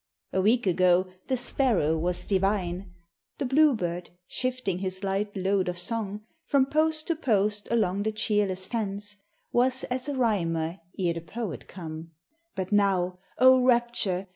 [0.33, 2.91] A week ago the sparrow was divine;
[3.37, 8.65] The bluebird, shifting his light load of song From post to post along the cheerless
[8.65, 9.17] fence,
[9.51, 12.13] Was as a rhymer ere the poet come;
[12.55, 14.25] But now, rapture